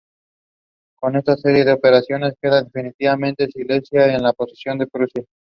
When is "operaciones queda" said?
1.73-2.63